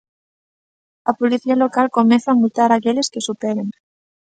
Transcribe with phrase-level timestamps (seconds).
[1.09, 3.67] A Policía Local comeza a multar aqueles que os superen.